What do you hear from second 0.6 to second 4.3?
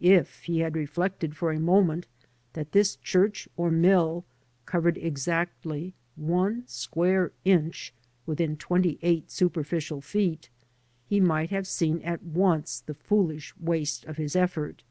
had reflected for a moment that this church or mill